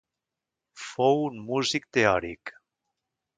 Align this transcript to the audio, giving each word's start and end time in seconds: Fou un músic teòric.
Fou 0.83 1.21
un 1.25 1.37
músic 1.51 1.85
teòric. 1.99 2.55